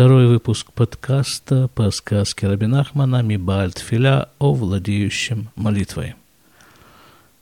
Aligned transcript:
Второй 0.00 0.28
выпуск 0.28 0.72
подкаста 0.72 1.68
по 1.74 1.90
сказке 1.90 2.48
Рабинахмана 2.48 3.20
Мибальт 3.20 3.76
Филя 3.76 4.30
о 4.38 4.54
владеющем 4.54 5.50
молитвой. 5.56 6.14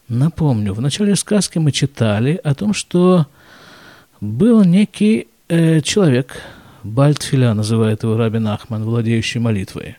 Напомню, 0.08 0.74
в 0.74 0.80
начале 0.80 1.14
сказки 1.14 1.58
мы 1.58 1.70
читали 1.70 2.40
о 2.42 2.56
том, 2.56 2.74
что 2.74 3.28
был 4.20 4.64
некий 4.64 5.28
э, 5.48 5.80
человек, 5.82 6.42
Бальтфиля 6.82 7.54
называет 7.54 8.02
его 8.02 8.16
Рабин 8.16 8.48
Ахман, 8.48 8.82
владеющий 8.82 9.38
молитвой. 9.38 9.96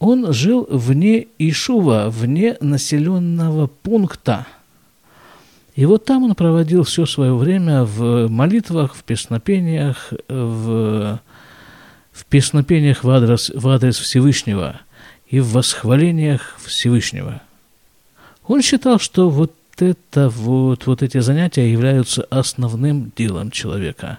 Он 0.00 0.32
жил 0.32 0.66
вне 0.68 1.28
Ишува, 1.38 2.10
вне 2.10 2.56
населенного 2.60 3.68
пункта. 3.68 4.48
И 5.76 5.86
вот 5.86 6.06
там 6.06 6.24
он 6.24 6.34
проводил 6.34 6.82
все 6.82 7.06
свое 7.06 7.36
время 7.36 7.84
в 7.84 8.26
молитвах, 8.26 8.96
в 8.96 9.04
песнопениях, 9.04 10.12
в, 10.28 11.20
в 12.16 12.24
песнопениях 12.24 13.04
в 13.04 13.10
адрес, 13.10 13.50
в 13.54 13.68
адрес 13.68 13.98
Всевышнего 13.98 14.80
и 15.28 15.40
в 15.40 15.52
восхвалениях 15.52 16.56
Всевышнего– 16.64 17.42
он 18.48 18.62
считал, 18.62 18.98
что 18.98 19.28
вот 19.28 19.52
это 19.78 20.28
вот, 20.28 20.86
вот 20.86 21.02
эти 21.02 21.18
занятия 21.18 21.70
являются 21.70 22.22
основным 22.30 23.12
делом 23.16 23.50
человека. 23.50 24.18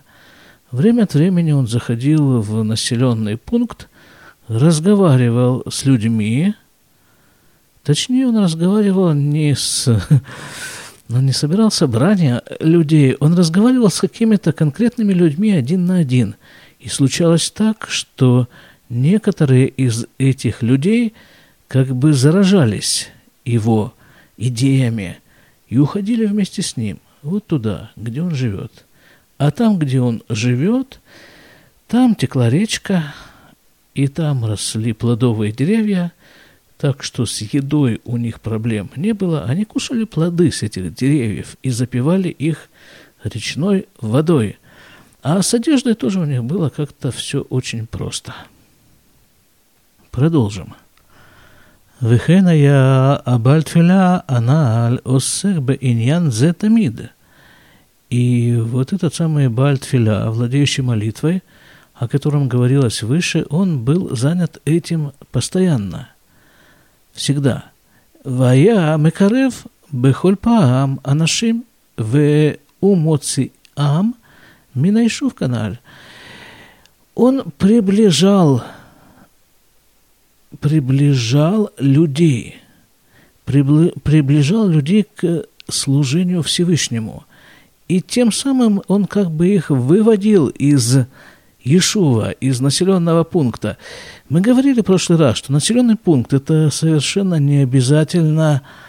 Время 0.71 1.03
от 1.03 1.13
времени 1.13 1.53
он 1.53 1.67
заходил 1.67 2.41
в 2.41 2.63
населенный 2.63 3.37
пункт, 3.37 3.87
разговаривал 4.47 5.63
с 5.69 5.85
людьми, 5.85 6.55
точнее, 7.83 8.27
он 8.27 8.37
разговаривал 8.37 9.13
не 9.13 9.55
с... 9.55 9.87
Он 11.09 11.25
не 11.25 11.31
собирал 11.31 11.71
собрания 11.71 12.43
людей, 12.59 13.15
он 13.21 13.33
разговаривал 13.33 13.89
с 13.89 14.01
какими-то 14.01 14.51
конкретными 14.51 15.13
людьми 15.13 15.51
один 15.51 15.85
на 15.85 15.99
один. 15.99 16.35
И 16.79 16.89
случалось 16.89 17.49
так, 17.49 17.87
что 17.89 18.47
некоторые 18.89 19.67
из 19.67 20.05
этих 20.17 20.61
людей 20.61 21.13
как 21.67 21.95
бы 21.95 22.13
заражались 22.13 23.09
его 23.43 23.93
идеями 24.37 25.19
и 25.67 25.77
уходили 25.77 26.25
вместе 26.25 26.61
с 26.61 26.77
ним 26.77 26.99
вот 27.21 27.47
туда, 27.47 27.91
где 27.95 28.21
он 28.21 28.35
живет. 28.35 28.85
А 29.37 29.51
там, 29.51 29.77
где 29.77 30.01
он 30.01 30.23
живет, 30.29 30.99
там 31.87 32.15
текла 32.15 32.49
речка, 32.49 33.13
и 33.93 34.07
там 34.07 34.45
росли 34.45 34.93
плодовые 34.93 35.51
деревья, 35.51 36.11
так 36.77 37.03
что 37.03 37.25
с 37.25 37.41
едой 37.41 38.01
у 38.05 38.17
них 38.17 38.39
проблем 38.41 38.91
не 38.95 39.13
было. 39.13 39.43
Они 39.45 39.65
кушали 39.65 40.03
плоды 40.03 40.51
с 40.51 40.61
этих 40.61 40.93
деревьев 40.93 41.57
и 41.63 41.71
запивали 41.71 42.29
их 42.29 42.69
речной 43.23 43.87
водой. 43.99 44.59
А 45.22 45.42
с 45.42 45.54
одеждой 45.54 45.94
тоже 45.94 46.20
у 46.20 46.24
них 46.24 46.42
было 46.44 46.68
как-то 46.68 47.10
все 47.10 47.42
очень 47.42 47.86
просто. 47.86 48.34
Продолжим. 50.10 50.74
וכן 52.02 52.46
היה 52.46 53.16
הבעל 53.26 53.62
תפילה 53.62 54.18
הנ"ל 54.28 54.98
עוסק 55.02 55.56
בעניין 55.64 56.30
זה 56.30 56.52
תמיד. 56.52 57.00
И 58.10 58.56
вот 58.56 58.92
этот 58.92 59.14
самый 59.14 59.48
Бааль 59.48 59.78
Тфиля, 59.78 60.28
владеющий 60.30 60.82
молитвой, 60.82 61.42
о 61.94 62.08
котором 62.08 62.46
говорилось 62.46 63.02
выше, 63.02 63.46
он 63.48 63.84
был 63.84 64.14
занят 64.14 64.60
этим 64.66 65.12
постоянно, 65.30 66.08
всегда. 67.14 67.60
והיה 68.24 68.96
מקרב 68.96 69.52
בכל 69.92 70.34
פעם 70.40 70.96
אנשים 71.06 71.62
ומוציאם 72.82 74.10
Минайшу 74.77 75.29
в. 75.29 75.79
Он 77.15 77.51
приближал, 77.57 78.63
приближал 80.59 81.71
людей, 81.77 82.57
приближал 83.45 84.67
людей 84.67 85.05
к 85.15 85.45
служению 85.67 86.43
Всевышнему. 86.43 87.23
И 87.87 88.01
тем 88.01 88.31
самым 88.31 88.83
он 88.87 89.05
как 89.05 89.31
бы 89.31 89.47
их 89.47 89.69
выводил 89.69 90.47
из 90.47 90.97
Ешува, 91.63 92.31
из 92.31 92.61
населенного 92.61 93.23
пункта. 93.23 93.77
Мы 94.29 94.41
говорили 94.41 94.81
в 94.81 94.85
прошлый 94.85 95.17
раз, 95.17 95.37
что 95.37 95.51
населенный 95.51 95.95
пункт– 95.95 96.33
это 96.33 96.69
совершенно 96.69 97.35
не 97.35 97.63
обязательно 97.63 98.61
э, 98.63 98.86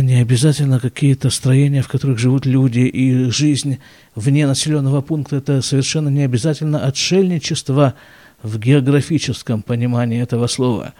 не 0.00 0.20
обязательно 0.20 0.80
какие-то 0.80 1.30
строения, 1.30 1.82
в 1.82 1.88
которых 1.88 2.18
живут 2.18 2.46
люди, 2.46 2.80
и 2.80 3.30
жизнь 3.30 3.78
вне 4.14 4.46
населенного 4.46 5.00
пункта– 5.00 5.36
это 5.38 5.62
совершенно 5.62 6.08
не 6.08 6.22
обязательно 6.22 6.84
отшельничество– 6.84 7.94
в 8.42 8.58
географическом 8.58 9.62
понимании 9.62 10.22
этого 10.22 10.46
слова. 10.46 10.94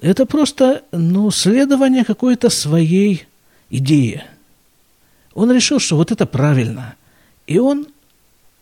Это 0.00 0.26
просто 0.26 0.82
ну, 0.92 1.30
следование 1.30 2.04
какой-то 2.04 2.50
своей 2.50 3.26
идеи. 3.70 4.22
Он 5.34 5.52
решил, 5.52 5.80
что 5.80 5.96
вот 5.96 6.12
это 6.12 6.26
правильно. 6.26 6.94
И 7.46 7.58
он 7.58 7.86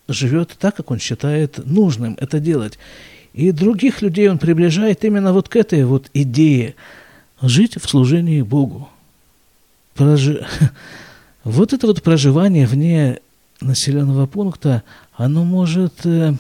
живет 0.08 0.56
так, 0.58 0.76
как 0.76 0.90
он 0.90 0.98
считает 0.98 1.58
нужным 1.64 2.16
это 2.20 2.38
делать. 2.38 2.78
И 3.32 3.50
других 3.50 4.00
людей 4.00 4.28
он 4.28 4.38
приближает 4.38 5.04
именно 5.04 5.32
вот 5.32 5.48
к 5.48 5.56
этой 5.56 5.84
вот 5.84 6.08
идее 6.14 6.76
жить 7.42 7.76
в 7.80 7.88
служении 7.88 8.42
Богу. 8.42 8.88
Прожи... 9.94 10.46
Вот 11.44 11.74
это 11.74 11.86
вот 11.86 12.02
проживание 12.02 12.66
вне 12.66 13.20
населенного 13.60 14.26
пункта, 14.26 14.82
оно 15.14 15.44
может 15.44 16.06
э, 16.06 16.34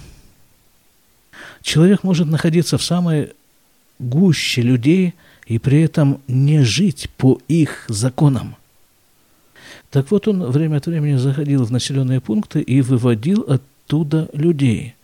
Человек 1.62 2.02
может 2.02 2.28
находиться 2.28 2.78
в 2.78 2.84
самой 2.84 3.32
гуще 3.98 4.62
людей 4.62 5.14
и 5.46 5.58
при 5.58 5.82
этом 5.82 6.20
не 6.28 6.62
жить 6.62 7.08
по 7.16 7.40
их 7.48 7.86
законам. 7.88 8.56
Так 9.90 10.10
вот, 10.10 10.28
он 10.28 10.44
время 10.50 10.76
от 10.76 10.86
времени 10.86 11.16
заходил 11.16 11.64
в 11.64 11.72
населенные 11.72 12.20
пункты 12.20 12.60
и 12.60 12.80
выводил 12.80 13.46
оттуда 13.48 14.28
людей. 14.32 14.94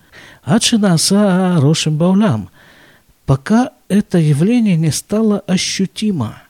Ачинаса 0.43 1.56
Рошим 1.60 1.97
Баулям, 1.97 2.50
пока 3.25 3.71
это 3.89 4.19
явление 4.19 4.77
не 4.77 4.91
стало 4.91 5.41
ощутимо. 5.41 6.43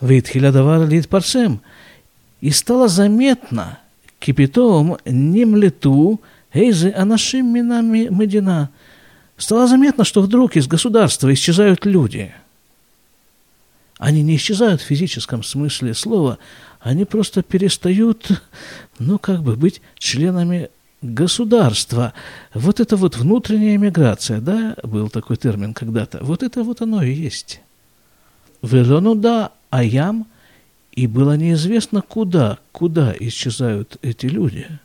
Витхилядавар 0.00 0.86
Лид 0.86 1.08
Парсем, 1.08 1.60
и 2.40 2.50
стало 2.50 2.88
заметно, 2.88 3.78
кипятом 4.18 4.98
нимлету 5.04 6.20
эйзе 6.52 6.90
анашим 6.90 7.52
минами 7.52 8.08
медина– 8.10 8.70
стало 9.38 9.66
заметно, 9.66 10.04
что 10.04 10.20
вдруг 10.20 10.56
из 10.56 10.66
государства 10.66 11.32
исчезают 11.32 11.86
люди. 11.86 12.34
Они 13.98 14.22
не 14.22 14.36
исчезают 14.36 14.80
в 14.80 14.84
физическом 14.84 15.42
смысле 15.42 15.94
слова, 15.94 16.38
они 16.80 17.04
просто 17.04 17.42
перестают, 17.42 18.28
ну, 18.98 19.18
как 19.18 19.42
бы 19.42 19.56
быть 19.56 19.80
членами 19.98 20.70
государства. 21.02 22.12
Вот 22.54 22.80
это 22.80 22.96
вот 22.96 23.16
внутренняя 23.16 23.78
миграция, 23.78 24.40
да, 24.40 24.76
был 24.82 25.08
такой 25.08 25.36
термин 25.36 25.74
когда-то. 25.74 26.18
Вот 26.22 26.42
это 26.42 26.62
вот 26.62 26.80
оно 26.80 27.02
и 27.02 27.12
есть. 27.12 27.60
Велону 28.62 29.14
да, 29.14 29.52
аям, 29.70 30.26
и 30.92 31.06
было 31.06 31.36
неизвестно 31.36 32.02
куда, 32.02 32.58
куда 32.72 33.14
исчезают 33.18 33.98
эти 34.02 34.26
люди– 34.26 34.66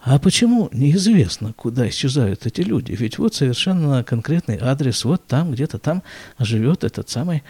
а 0.00 0.18
почему? 0.18 0.70
Неизвестно, 0.72 1.52
куда 1.52 1.88
исчезают 1.88 2.46
эти 2.46 2.60
люди. 2.60 2.92
Ведь 2.92 3.18
вот 3.18 3.34
совершенно 3.34 4.04
конкретный 4.04 4.56
адрес, 4.58 5.04
вот 5.04 5.26
там, 5.26 5.52
где-то 5.52 5.78
там 5.78 6.02
живет 6.38 6.84
этот 6.84 7.10
самый 7.10 7.42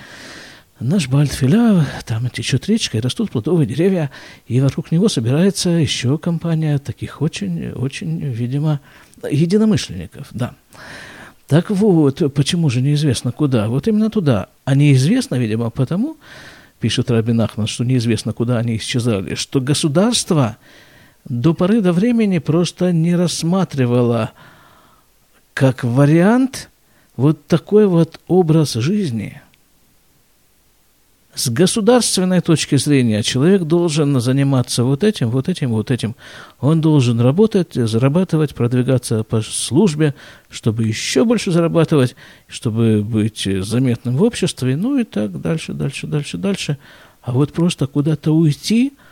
наш 0.80 1.08
Бальтфиля, 1.08 1.86
там 2.06 2.28
течет 2.30 2.66
речка, 2.66 2.98
и 2.98 3.00
растут 3.00 3.30
плодовые 3.30 3.66
деревья, 3.66 4.10
и 4.46 4.60
вокруг 4.60 4.90
него 4.90 5.08
собирается 5.08 5.70
еще 5.70 6.18
компания 6.18 6.78
таких 6.78 7.20
очень, 7.20 7.70
очень, 7.70 8.20
видимо, 8.20 8.80
единомышленников, 9.30 10.28
да. 10.32 10.54
Так 11.48 11.70
вот, 11.70 12.22
почему 12.34 12.70
же 12.70 12.80
неизвестно 12.80 13.32
куда? 13.32 13.68
Вот 13.68 13.88
именно 13.88 14.10
туда. 14.10 14.48
А 14.64 14.74
неизвестно, 14.76 15.34
видимо, 15.36 15.70
потому, 15.70 16.16
пишет 16.78 17.10
Рабин 17.10 17.40
Ахман, 17.40 17.66
что 17.66 17.84
неизвестно, 17.84 18.32
куда 18.32 18.58
они 18.58 18.76
исчезали, 18.76 19.34
что 19.34 19.60
государство– 19.60 20.56
до 21.28 21.54
поры 21.54 21.80
до 21.80 21.92
времени 21.92 22.38
просто 22.38 22.92
не 22.92 23.14
рассматривала 23.14 24.32
как 25.52 25.84
вариант 25.84 26.70
вот 27.16 27.46
такой 27.46 27.86
вот 27.86 28.20
образ 28.28 28.74
жизни. 28.74 29.42
С 31.34 31.50
государственной 31.50 32.40
точки 32.40 32.76
зрения 32.76 33.22
человек 33.22 33.62
должен 33.62 34.20
заниматься 34.20 34.82
вот 34.82 35.04
этим, 35.04 35.30
вот 35.30 35.48
этим, 35.48 35.70
вот 35.70 35.90
этим. 35.90 36.16
Он 36.58 36.80
должен 36.80 37.20
работать, 37.20 37.74
зарабатывать, 37.74 38.54
продвигаться 38.54 39.22
по 39.22 39.40
службе, 39.42 40.14
чтобы 40.50 40.84
еще 40.84 41.24
больше 41.24 41.52
зарабатывать, 41.52 42.16
чтобы 42.48 43.02
быть 43.02 43.46
заметным 43.60 44.16
в 44.16 44.22
обществе, 44.22 44.76
ну 44.76 44.98
и 44.98 45.04
так 45.04 45.40
дальше, 45.40 45.74
дальше, 45.74 46.06
дальше, 46.06 46.38
дальше. 46.38 46.78
А 47.22 47.32
вот 47.32 47.52
просто 47.52 47.86
куда-то 47.86 48.32
уйти– 48.32 48.94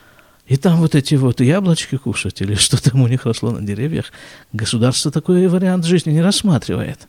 и 0.46 0.56
там 0.56 0.78
вот 0.78 0.94
эти 0.94 1.16
вот 1.16 1.40
яблочки 1.40 1.96
кушать 1.96 2.40
или 2.40 2.54
что 2.56 2.82
там 2.82 3.02
у 3.02 3.08
них 3.08 3.26
росло 3.26 3.50
на 3.50 3.62
деревьях, 3.62 4.12
государство 4.52 5.10
такой 5.10 5.46
вариант 5.48 5.84
жизни 5.84 6.12
не 6.12 6.22
рассматривает. 6.22 7.08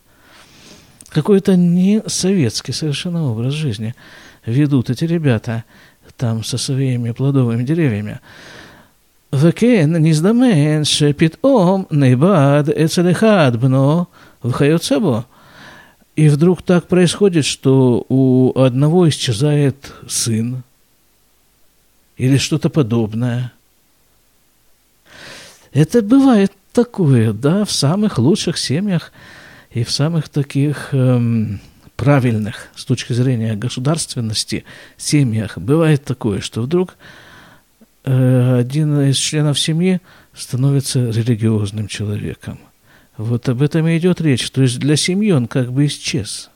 Какой-то 1.09 1.55
не 1.55 2.03
советский 2.07 2.73
совершенно 2.73 3.31
образ 3.31 3.53
жизни 3.53 3.95
ведут 4.46 4.90
эти 4.90 5.04
ребята 5.04 5.64
там 6.16 6.44
со 6.44 6.58
своими 6.58 7.12
плодовыми 7.12 7.64
деревьями. 7.64 8.18
וכן 9.32 9.90
נזדמן 9.92 10.84
שפתאום 10.84 11.84
נאבד 11.90 12.64
אצל 12.84 13.10
אחד 13.10 13.56
בנו 13.56 14.04
וכיוצא 14.44 14.98
בו. 14.98 15.22
И 16.14 16.28
вдруг 16.28 16.60
так 16.60 16.88
происходит, 16.88 17.46
что 17.46 18.04
у 18.10 18.52
одного 18.54 19.08
исчезает 19.08 19.94
сын 20.06 20.62
или 22.18 22.36
что-то 22.36 22.68
подобное. 22.68 23.52
Это 25.72 26.02
бывает 26.02 26.52
такое, 26.74 27.32
да, 27.32 27.64
в 27.64 27.72
самых 27.72 28.18
лучших 28.18 28.58
семьях 28.58 29.10
и 29.70 29.84
в 29.84 29.90
самых 29.90 30.28
таких 30.28 30.90
эм, 30.92 31.60
правильных 31.97 32.69
с 32.75 32.85
точки 32.85 33.11
зрения 33.11 33.55
государственности 33.55 34.63
семьях 34.95 35.57
бывает 35.57 36.05
такое, 36.05 36.39
что 36.39 36.61
вдруг 36.61 36.95
э, 38.05 38.59
один 38.59 39.01
из 39.01 39.17
членов 39.17 39.59
семьи 39.59 39.99
становится 40.33 41.09
религиозным 41.09 41.87
человеком. 41.87 42.59
Вот 43.17 43.49
об 43.49 43.63
этом 43.63 43.87
и 43.87 43.97
идет 43.97 44.21
речь. 44.21 44.49
То 44.51 44.61
есть 44.61 44.79
для 44.79 44.95
семьи 44.95 45.31
он 45.31 45.47
как 45.47 45.73
бы 45.73 45.87
исчез. 45.87 46.51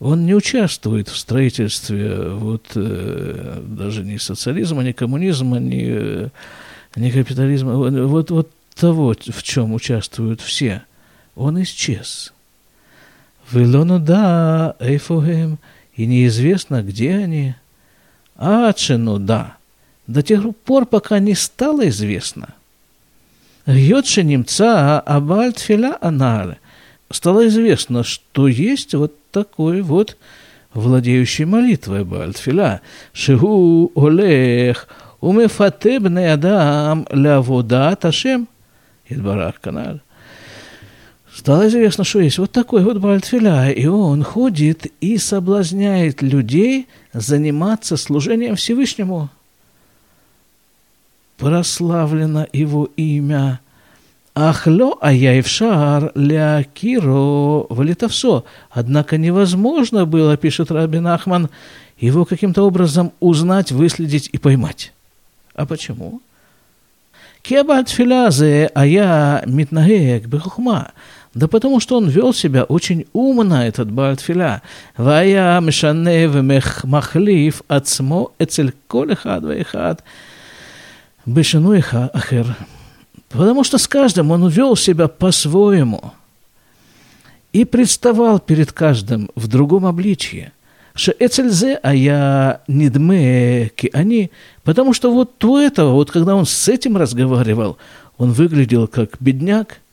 Он 0.00 0.24
не 0.24 0.34
участвует 0.34 1.08
в 1.08 1.16
строительстве 1.16 2.30
вот, 2.30 2.72
э, 2.76 3.62
даже 3.66 4.04
ни 4.04 4.16
социализма, 4.16 4.82
ни 4.82 4.92
коммунизма, 4.92 5.58
ни, 5.58 5.86
э, 5.86 6.28
ни 6.96 7.10
капитализма. 7.10 7.74
Вот, 7.76 8.30
вот 8.30 8.50
того, 8.74 9.14
в 9.14 9.42
чем 9.42 9.74
участвуют 9.74 10.40
все. 10.40 10.82
Он 11.34 11.60
исчез. 11.62 12.32
Велону 13.50 13.98
да, 13.98 14.76
эйфогем, 14.78 15.58
и 15.94 16.06
неизвестно, 16.06 16.82
где 16.82 17.14
они. 17.14 17.54
Ачену 18.36 19.18
да, 19.18 19.56
до 20.06 20.22
тех 20.22 20.42
пор, 20.64 20.86
пока 20.86 21.18
не 21.18 21.34
стало 21.34 21.88
известно. 21.88 22.54
Йотше 23.66 24.22
немца 24.22 25.00
абальт 25.00 25.58
филя 25.58 25.98
анале. 26.00 26.58
Стало 27.10 27.48
известно, 27.48 28.04
что 28.04 28.48
есть 28.48 28.94
вот 28.94 29.14
такой 29.30 29.82
вот 29.82 30.16
владеющий 30.72 31.44
молитвой 31.44 32.04
Бальтфиля. 32.04 32.80
Шигу 33.12 33.92
олех 33.96 34.88
умефате 35.20 36.00
бне 36.00 36.32
адам 36.32 37.06
ляводат 37.10 38.04
Ашем. 38.04 38.48
Идбарах 39.08 39.60
канал 39.60 40.00
стало 41.38 41.68
известно, 41.68 42.02
что 42.02 42.20
есть 42.20 42.38
вот 42.38 42.50
такой 42.50 42.82
вот 42.82 42.98
Бальтфиля, 42.98 43.70
и 43.70 43.86
он 43.86 44.24
ходит 44.24 44.86
и 45.00 45.18
соблазняет 45.18 46.20
людей 46.20 46.88
заниматься 47.12 47.96
служением 47.96 48.56
Всевышнему. 48.56 49.30
Прославлено 51.36 52.46
его 52.52 52.88
имя. 52.96 53.60
Ахло 54.34 54.98
аяевшар 55.00 56.10
лякиро 56.16 57.66
валитовсо. 57.68 58.44
Однако 58.70 59.16
невозможно 59.16 60.06
было, 60.06 60.36
пишет 60.36 60.72
Рабин 60.72 61.06
Ахман, 61.06 61.50
его 61.98 62.24
каким-то 62.24 62.64
образом 62.64 63.12
узнать, 63.20 63.70
выследить 63.70 64.28
и 64.32 64.38
поймать. 64.38 64.92
А 65.54 65.66
почему? 65.66 66.20
Кебальтфилязе 67.42 68.70
ая 68.74 69.42
митнагек 69.46 70.26
бехухма. 70.26 70.92
Да 71.34 71.46
потому 71.46 71.78
что 71.80 71.96
он 71.98 72.08
вел 72.08 72.32
себя 72.32 72.64
очень 72.64 73.06
умно, 73.12 73.66
этот 73.66 73.90
Баатфиля. 73.90 74.62
Вая 74.96 75.60
мешане 75.60 76.28
махлиф 76.84 77.62
ацмо 77.68 78.32
эцель 78.38 78.72
коль 78.86 79.14
хад 79.14 79.44
вейхад 79.44 80.02
бешину 81.26 81.72
ахер. 81.72 82.56
Потому 83.28 83.62
что 83.62 83.76
с 83.76 83.86
каждым 83.86 84.30
он 84.30 84.48
вел 84.48 84.74
себя 84.74 85.06
по-своему 85.06 86.12
и 87.52 87.64
представал 87.66 88.38
перед 88.38 88.72
каждым 88.72 89.30
в 89.34 89.48
другом 89.48 89.84
обличье. 89.84 90.52
Шеэцельзе, 90.94 91.78
а 91.82 91.94
я 91.94 92.62
недме 92.66 93.70
ки 93.76 93.90
они, 93.92 94.30
потому 94.64 94.94
что 94.94 95.12
вот 95.12 95.44
у 95.44 95.58
этого, 95.58 95.92
вот 95.92 96.10
когда 96.10 96.34
он 96.34 96.46
с 96.46 96.68
этим 96.68 96.96
разговаривал, 96.96 97.76
он 98.16 98.32
выглядел 98.32 98.88
как 98.88 99.10
бедняк– 99.20 99.80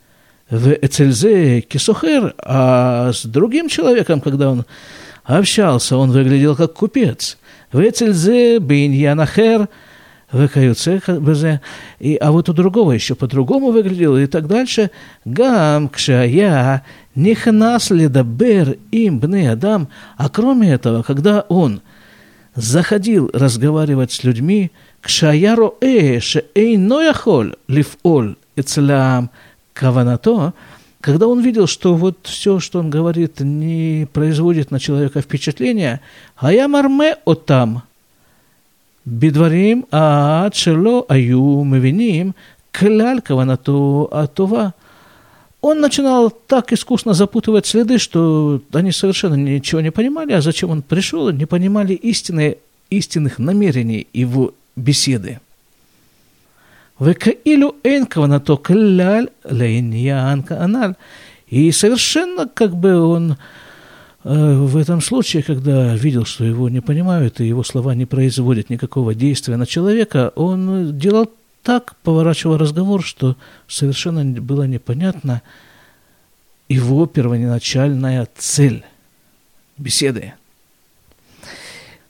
Эцельзе 0.50 1.62
Кисухер, 1.62 2.36
а 2.38 3.12
с 3.12 3.26
другим 3.26 3.68
человеком, 3.68 4.22
когда 4.22 4.52
он 4.52 4.66
общался, 5.24 5.98
он 5.98 6.12
выглядел 6.12 6.56
как 6.56 6.74
купец. 6.74 7.38
В 7.72 7.80
Эцельзе 7.80 8.60
Биньянахер, 8.60 9.68
в 10.32 10.48
Каюце 10.48 11.02
Безе, 11.20 11.62
и, 12.00 12.16
а 12.16 12.32
вот 12.32 12.50
у 12.50 12.54
другого 12.54 12.92
еще 12.92 13.16
по-другому 13.16 13.72
выглядел 13.72 14.18
и 14.18 14.28
так 14.28 14.48
дальше. 14.48 14.92
Гам 15.24 15.90
Кшая 15.90 16.84
Нихнас 17.16 17.90
Ледабер 17.90 18.78
им 18.92 19.20
Бне 19.20 19.52
Адам, 19.52 19.88
а 20.18 20.30
кроме 20.30 20.74
этого, 20.74 21.02
когда 21.04 21.42
он 21.50 21.82
заходил 22.54 23.32
разговаривать 23.34 24.12
с 24.12 24.24
людьми, 24.24 24.72
Кшаяро 25.02 25.74
Э, 25.82 26.20
Ше 26.20 26.46
Эйнояхоль 26.54 27.56
Лифоль 27.68 28.36
Эцлам– 28.56 29.32
каванато, 29.76 30.54
когда 31.02 31.28
он 31.28 31.42
видел, 31.42 31.68
что 31.68 31.94
вот 31.94 32.18
все, 32.24 32.60
что 32.60 32.80
он 32.80 32.90
говорит, 32.90 33.40
не 33.42 34.08
производит 34.12 34.72
на 34.72 34.80
человека 34.80 35.22
впечатления, 35.22 36.02
а 36.36 36.52
я 36.52 36.68
марме 36.68 37.18
отам, 37.26 37.84
бедварим 39.04 39.86
а 39.92 40.50
чело 40.50 41.06
аю 41.08 41.64
мевиним, 41.64 42.34
кляль 42.72 43.22
каванато 43.22 44.08
атова. 44.12 44.74
Он 45.62 45.80
начинал 45.80 46.32
так 46.32 46.74
искусно 46.74 47.14
запутывать 47.14 47.66
следы, 47.66 47.98
что 47.98 48.62
они 48.74 48.92
совершенно 48.92 49.36
ничего 49.36 49.82
не 49.82 49.92
понимали, 49.92 50.32
а 50.34 50.42
зачем 50.42 50.70
он 50.70 50.82
пришел, 50.82 51.30
не 51.32 51.46
понимали 51.46 51.94
истины, 51.94 52.58
истинных 52.90 53.40
намерений 53.40 54.08
его 54.14 54.54
беседы. 54.76 55.40
Векаилю 57.00 57.76
энкавана 57.84 58.40
то 58.40 58.56
кляль 58.56 59.30
лейньянка 59.44 60.62
аналь. 60.62 60.96
И 61.48 61.72
совершенно 61.72 62.48
как 62.48 62.76
бы 62.76 63.00
он 63.00 63.38
э, 64.24 64.56
в 64.56 64.78
этом 64.78 65.02
случае, 65.02 65.44
когда 65.44 65.94
видел, 65.96 66.26
что 66.26 66.46
его 66.46 66.70
не 66.70 66.82
понимают, 66.82 67.40
и 67.42 67.48
его 67.48 67.64
слова 67.64 67.94
не 67.96 68.06
производят 68.06 68.70
никакого 68.70 69.14
действия 69.14 69.58
на 69.58 69.66
человека, 69.66 70.32
он 70.36 70.98
делал 70.98 71.30
так, 71.64 71.96
поворачивал 72.04 72.58
разговор, 72.58 73.04
что 73.04 73.36
совершенно 73.68 74.24
было 74.24 74.64
непонятно 74.64 75.42
его 76.70 77.06
первоначальная 77.06 78.28
цель 78.38 78.84
беседы. 79.78 80.34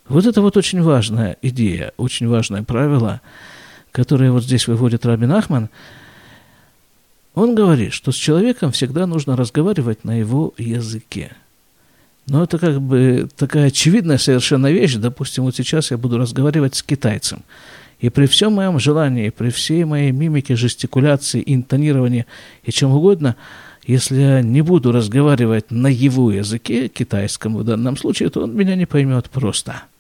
Вот 0.08 0.26
это 0.26 0.42
вот 0.42 0.56
очень 0.56 0.82
важная 0.84 1.38
идея, 1.42 1.92
очень 1.98 2.28
важное 2.28 2.62
правило– 2.62 3.22
которые 3.96 4.30
вот 4.32 4.44
здесь 4.44 4.68
выводит 4.68 5.06
Рабин 5.06 5.32
Ахман, 5.32 5.70
он 7.34 7.56
говорит, 7.56 7.94
что 7.94 8.12
с 8.12 8.16
человеком 8.16 8.74
всегда 8.74 9.08
нужно 9.08 9.38
разговаривать 9.38 10.04
на 10.04 10.20
его 10.20 10.54
языке. 10.58 11.32
Но 12.28 12.44
это 12.44 12.58
как 12.58 12.82
бы 12.82 13.30
такая 13.38 13.68
очевидная 13.68 14.18
совершенно 14.18 14.70
вещь. 14.70 14.96
Допустим, 14.96 15.46
вот 15.46 15.56
сейчас 15.56 15.92
я 15.92 15.98
буду 15.98 16.18
разговаривать 16.18 16.76
с 16.76 16.84
китайцем. 16.84 17.44
И 18.02 18.10
при 18.10 18.26
всем 18.26 18.54
моем 18.54 18.80
желании, 18.80 19.30
при 19.30 19.50
всей 19.50 19.86
моей 19.86 20.12
мимике, 20.12 20.58
жестикуляции, 20.58 21.42
интонировании 21.46 22.26
и 22.64 22.72
чем 22.72 22.92
угодно, 22.92 23.38
если 23.88 24.20
я 24.20 24.42
не 24.42 24.62
буду 24.62 24.92
разговаривать 24.92 25.72
на 25.72 25.88
его 25.88 26.32
языке, 26.32 26.90
китайском 26.90 27.56
в 27.56 27.64
данном 27.64 27.96
случае, 27.96 28.30
то 28.30 28.42
он 28.42 28.56
меня 28.56 28.76
не 28.76 28.86
поймет 28.86 29.30
просто– 29.30 29.84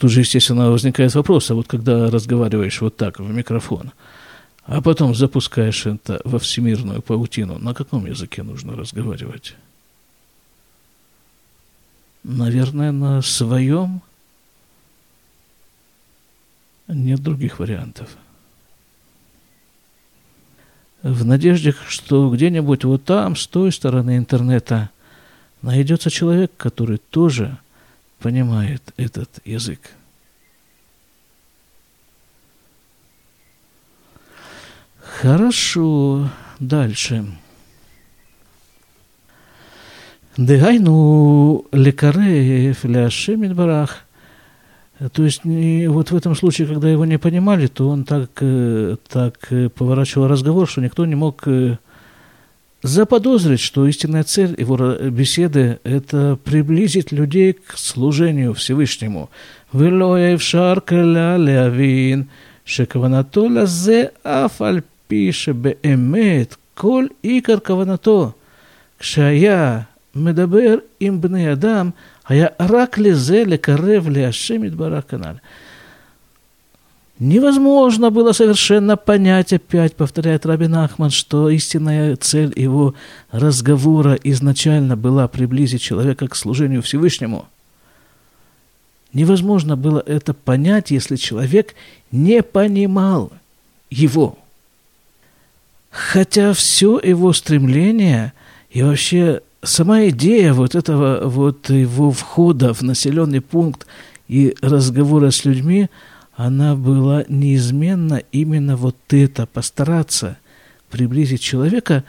Тут 0.00 0.10
же, 0.12 0.20
естественно, 0.20 0.70
возникает 0.70 1.14
вопрос, 1.14 1.50
а 1.50 1.54
вот 1.54 1.66
когда 1.66 2.10
разговариваешь 2.10 2.80
вот 2.80 2.96
так 2.96 3.20
в 3.20 3.30
микрофон, 3.30 3.92
а 4.64 4.80
потом 4.80 5.14
запускаешь 5.14 5.84
это 5.84 6.22
во 6.24 6.38
всемирную 6.38 7.02
паутину, 7.02 7.58
на 7.58 7.74
каком 7.74 8.06
языке 8.06 8.42
нужно 8.42 8.74
разговаривать? 8.74 9.56
Наверное, 12.24 12.92
на 12.92 13.20
своем. 13.20 14.00
Нет 16.88 17.22
других 17.22 17.58
вариантов. 17.58 18.08
В 21.02 21.26
надежде, 21.26 21.74
что 21.88 22.30
где-нибудь 22.30 22.84
вот 22.84 23.04
там, 23.04 23.36
с 23.36 23.46
той 23.46 23.70
стороны 23.70 24.16
интернета, 24.16 24.88
найдется 25.60 26.08
человек, 26.08 26.52
который 26.56 26.96
тоже– 26.96 27.58
понимает 28.20 28.82
этот 28.96 29.40
язык. 29.44 29.80
Хорошо, 35.20 36.30
дальше. 36.60 37.26
Дыгайну 40.36 41.66
лекареев 41.72 42.84
ляшем 42.84 43.54
барах. 43.54 44.04
То 45.12 45.24
есть 45.24 45.42
вот 45.44 46.10
в 46.10 46.16
этом 46.16 46.34
случае, 46.34 46.68
когда 46.68 46.88
его 46.88 47.04
не 47.04 47.18
понимали, 47.18 47.66
то 47.66 47.88
он 47.88 48.04
так, 48.04 48.30
э, 48.40 48.96
так 49.08 49.50
э, 49.50 49.70
поворачивал 49.70 50.28
разговор, 50.28 50.68
что 50.68 50.82
никто 50.82 51.06
не 51.06 51.14
мог 51.14 51.42
э, 51.46 51.78
заподозрить, 52.82 53.60
что 53.60 53.86
истинная 53.86 54.24
цель 54.24 54.54
его 54.58 54.76
беседы– 55.10 55.80
это 55.84 56.38
приблизить 56.42 57.12
людей 57.12 57.52
к 57.52 57.76
служению 57.76 58.54
Всевышнему. 58.54 59.30
Шекаванатоля 62.64 63.66
зе 63.66 64.12
афаль 64.22 64.82
пише 65.08 65.52
беэмет 65.52 66.58
коль 66.74 67.10
икар 67.22 67.60
каванато. 67.60 68.34
Кшая 68.98 69.88
медабер 70.14 70.84
им 71.00 71.20
бней 71.20 71.52
адам, 71.52 71.94
а 72.24 72.34
я 72.34 72.54
рак 72.58 72.98
лезе 72.98 73.44
лекарев 73.44 74.04
бара 74.06 74.32
бараканаль. 74.76 75.40
Невозможно 77.20 78.08
было 78.10 78.32
совершенно 78.32 78.96
понять, 78.96 79.52
опять 79.52 79.94
повторяет 79.94 80.46
Рабин 80.46 80.74
Ахман, 80.74 81.10
что 81.10 81.50
истинная 81.50 82.16
цель 82.16 82.50
его 82.56 82.94
разговора 83.30 84.18
изначально 84.24 84.96
была 84.96 85.28
приблизить 85.28 85.82
человека 85.82 86.28
к 86.28 86.34
служению 86.34 86.80
Всевышнему. 86.80 87.46
Невозможно 89.12 89.76
было 89.76 90.02
это 90.06 90.32
понять, 90.32 90.90
если 90.92 91.16
человек 91.16 91.74
не 92.10 92.42
понимал 92.42 93.30
его. 93.90 94.38
Хотя 95.90 96.54
все 96.54 96.98
его 96.98 97.34
стремление 97.34 98.32
и 98.70 98.82
вообще 98.82 99.42
сама 99.62 100.08
идея 100.08 100.54
вот 100.54 100.74
этого 100.74 101.28
вот 101.28 101.68
его 101.68 102.12
входа 102.12 102.72
в 102.72 102.80
населенный 102.80 103.42
пункт 103.42 103.86
и 104.26 104.54
разговора 104.62 105.30
с 105.30 105.44
людьми, 105.44 105.90
она 106.46 106.74
была 106.74 107.24
неизменно 107.28 108.22
именно 108.32 108.76
вот 108.76 108.96
это, 109.10 109.46
постараться 109.46 110.38
приблизить 110.88 111.42
человека 111.42 112.04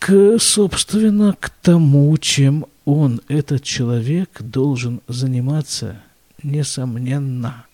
к, 0.00 0.38
собственно, 0.40 1.36
к 1.38 1.50
тому, 1.50 2.16
чем 2.18 2.66
он, 2.84 3.20
этот 3.28 3.62
человек, 3.62 4.42
должен 4.42 5.02
заниматься, 5.06 6.02
несомненно, 6.42 7.64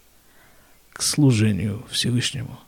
к 0.93 1.01
служению 1.01 1.85
Всевышнему. 1.91 2.59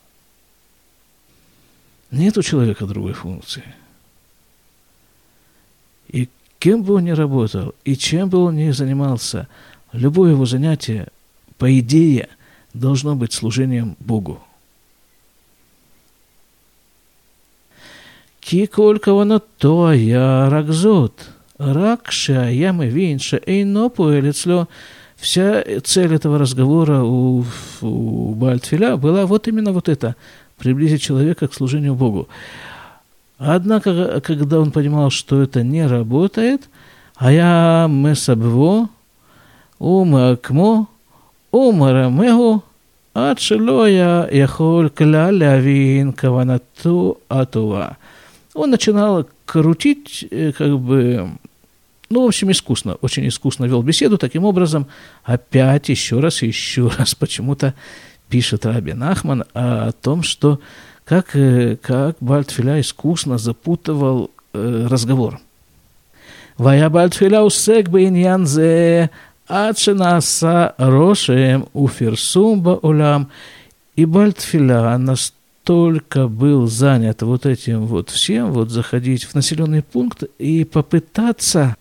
Нет 2.11 2.39
у 2.39 2.43
человека 2.43 2.87
другой 2.87 3.13
функции– 3.13 3.65
и 6.09 6.31
кем 6.59 6.83
бы 6.83 6.95
он 6.95 7.05
ни 7.05 7.11
работал, 7.11 7.75
и 7.85 7.95
чем 7.95 8.31
бы 8.31 8.39
он 8.39 8.57
ни 8.57 8.71
занимался, 8.71 9.47
любое 9.93 10.31
его 10.31 10.47
занятие, 10.47 11.09
по 11.59 11.79
идее, 11.79 12.29
должно 12.79 13.15
быть 13.15 13.33
служением 13.33 13.97
Богу. 14.01 14.41
Киколько 18.41 19.13
воно 19.13 19.41
то 19.59 19.93
я 19.93 20.49
ракзот, 20.49 21.13
ракша 21.59 22.49
я 22.49 22.73
мы 22.73 22.87
винша, 22.89 23.41
эйно 23.45 23.91
пуэлицлё. 23.91 24.69
Вся 25.17 25.65
цель 25.83 26.15
этого 26.15 26.39
разговора 26.39 27.03
у, 27.03 27.45
у 27.83 28.35
Бальтфиля 28.35 28.97
была 28.97 29.27
вот 29.27 29.49
именно 29.49 29.73
вот 29.73 29.89
это– 29.89 30.17
приблизить 30.59 31.03
человека 31.03 31.49
к 31.49 31.55
служению 31.55 31.95
Богу. 31.95 32.29
Однако, 33.39 34.21
когда 34.21 34.61
он 34.61 34.73
понимал, 34.73 35.11
что 35.11 35.41
это 35.41 35.63
не 35.63 35.87
работает, 35.87 36.69
а 37.17 37.33
я 37.33 37.87
мы 37.89 38.11
месабво, 38.11 38.89
ума 39.79 40.37
кмо, 40.37 40.89
ума 41.53 41.93
рамего, 41.93 42.63
עד 43.18 43.38
שלא 43.38 43.84
היה 43.84 44.26
יכול 44.32 44.90
כלל 44.90 45.32
להבין 45.38 46.12
כוונתו 46.20 47.16
הטובה. 47.32 47.88
Он 48.56 48.70
начинал 48.70 49.26
крутить, 49.48 50.28
э, 50.30 50.52
как 50.52 50.80
бы, 50.80 51.28
ну, 52.12 52.24
в 52.24 52.28
общем, 52.28 52.52
искусно, 52.52 52.96
очень 53.02 53.28
искусно 53.28 53.66
вел 53.66 53.82
беседу, 53.82 54.20
таким 54.20 54.46
образом, 54.46 54.86
опять 55.24 55.90
еще 55.90 56.20
раз 56.20 56.44
и 56.44 56.48
еще 56.48 56.88
раз 56.98 57.16
почему-то 57.16 57.74
пишет 58.30 58.66
Рабин 58.66 59.02
Ахман 59.02 59.44
о 59.56 59.92
том, 59.92 60.22
что 60.22 60.60
как, 61.04 61.36
э, 61.36 61.78
как 61.82 62.18
Бальтфиля 62.20 62.80
искусно 62.80 63.38
запутывал 63.40 64.30
э, 64.54 64.88
разговор. 64.88 65.40
והיה 66.60 66.90
בלתפילה 66.90 67.40
עוסק 67.40 67.88
בעניין 67.88 68.46
זה 68.46 69.06
עד 69.48 69.78
שנעשה 69.78 70.68
רושם 70.80 71.62
ופרסום 71.76 72.64
בעולם, 72.64 73.24
и 73.96 74.06
Бальтфиля 74.06 74.98
настолько 74.98 76.28
был 76.28 76.66
занят 76.68 77.22
вот 77.22 77.46
этим 77.46 77.86
вот 77.86 78.10
всем, 78.10 78.52
вот 78.52 78.72
заходить 78.72 79.24
в 79.26 79.36
населенный 79.36 79.84
пункт 79.84 80.24
и 80.40 80.64
попытаться 80.64 81.76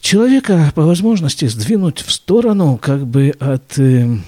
человека 0.00 0.70
по 0.76 0.82
возможности 0.82 1.46
сдвинуть 1.46 2.00
в 2.00 2.12
сторону 2.12 2.78
как 2.80 3.04
бы 3.06 3.34
от 3.40 3.76
э, 3.78 4.18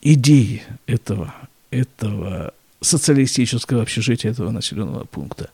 идеи 0.00 0.62
этого 0.86 1.34
этого 1.70 2.54
социалистического 2.80 3.82
общежития, 3.82 4.30
этого 4.30 4.50
населенного 4.50 5.04
пункта. 5.04 5.50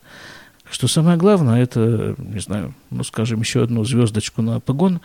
Что 0.74 0.88
самое 0.88 1.16
главное, 1.16 1.62
это, 1.62 2.16
не 2.18 2.40
знаю, 2.40 2.74
ну, 2.90 3.04
скажем, 3.04 3.38
еще 3.38 3.62
одну 3.62 3.84
звездочку 3.84 4.42
на 4.42 4.58
погон 4.58 5.00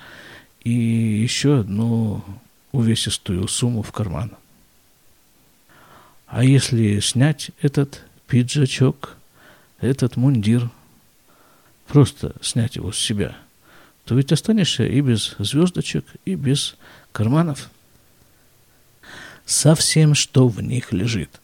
и 0.63 0.71
еще 0.71 1.59
одну 1.59 2.25
увесистую 2.71 3.47
сумму 3.47 3.83
в 3.83 3.91
карман. 3.91 4.31
А 6.25 6.43
если 6.43 6.99
снять 7.01 7.51
этот 7.61 8.03
пиджачок, 8.25 9.15
этот 9.79 10.17
мундир, 10.17 10.71
просто 11.85 12.33
снять 12.41 12.75
его 12.75 12.91
с 12.91 12.97
себя, 12.97 13.38
то 14.05 14.15
ведь 14.15 14.31
останешься 14.31 14.88
и 14.88 15.01
без 15.01 15.35
звездочек, 15.38 16.03
и 16.25 16.33
без 16.33 16.77
карманов– 17.11 17.69
со 19.45 19.75
всем, 19.75 20.15
что 20.15 20.47
в 20.47 20.63
них 20.63 20.93
лежит. 20.93 21.39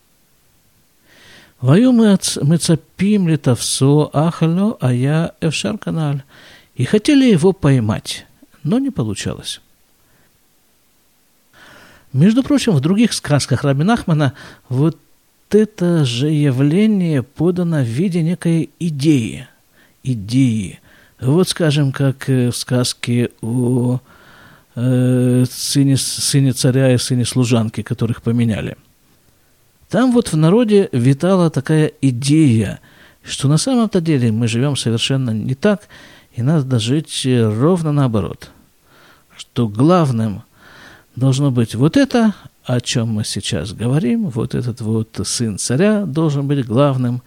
Ваю 1.65 1.91
мецапим 1.93 3.27
литовсо 3.27 4.11
ахало, 4.13 4.77
а 4.79 4.93
я 4.93 5.31
эвшар 5.41 5.79
канал. 5.79 6.21
И 6.75 6.85
хотели 6.85 7.25
его 7.25 7.53
поймать, 7.53 8.27
но 8.63 8.77
не 8.77 8.91
получалось. 8.91 9.61
Между 12.13 12.43
прочим, 12.43 12.73
в 12.73 12.81
других 12.81 13.13
сказках 13.13 13.63
Рабин 13.63 13.89
Ахмана 13.89 14.33
вот 14.69 14.99
это 15.49 16.05
же 16.05 16.29
явление 16.29 17.23
подано 17.23 17.81
в 17.81 17.87
виде 17.87 18.21
некой 18.21 18.69
идеи. 18.79 19.47
Идеи. 20.03 20.79
Вот, 21.19 21.49
скажем, 21.49 21.91
как 21.91 22.27
в 22.27 22.51
сказке 22.51 23.31
о 23.41 24.01
э, 24.75 25.45
сыне, 25.49 25.97
сыне 25.97 26.53
царя 26.53 26.93
и 26.93 26.99
сыне 26.99 27.25
служанки, 27.25 27.81
которых 27.81 28.21
поменяли. 28.21 28.77
Там 29.89 30.11
вот 30.11 30.31
в 30.31 30.37
народе 30.37 30.89
витала 30.91 31.49
такая 31.49 31.91
идея, 32.01 32.79
что 33.23 33.47
на 33.47 33.57
самом-то 33.57 34.01
деле 34.01 34.31
мы 34.31 34.47
живем 34.47 34.75
совершенно 34.75 35.31
не 35.31 35.55
так, 35.55 35.87
и 36.33 36.41
надо 36.41 36.79
жить 36.79 37.25
ровно 37.25 37.91
наоборот. 37.91 38.51
Что 39.37 39.67
главным 39.67 40.43
должно 41.15 41.51
быть 41.51 41.75
вот 41.75 41.97
это, 41.97 42.33
о 42.65 42.81
чем 42.81 43.09
мы 43.09 43.23
сейчас 43.23 43.73
говорим, 43.73 44.29
вот 44.29 44.55
этот 44.55 44.81
вот 44.81 45.19
сын 45.23 45.57
царя 45.57 46.05
должен 46.05 46.47
быть 46.47 46.65
главным, 46.65 47.21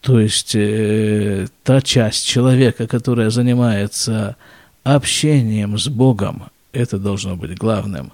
то 0.00 0.18
есть 0.18 0.54
э, 0.56 1.46
та 1.62 1.80
часть 1.80 2.26
человека, 2.26 2.86
которая 2.88 3.30
занимается 3.30 4.36
общением 4.82 5.78
с 5.78 5.88
Богом, 5.88 6.50
это 6.72 6.98
должно 6.98 7.36
быть 7.36 7.56
главным. 7.56 8.12